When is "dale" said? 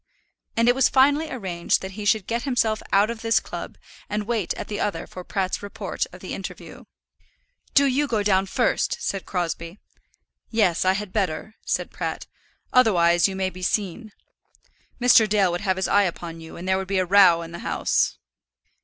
15.29-15.51